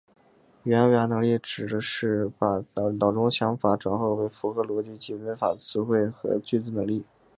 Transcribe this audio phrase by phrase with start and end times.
[0.63, 7.05] 语言表达能力指的是把脑海中的想法转换为符合逻辑及文法的词汇和句子的能力。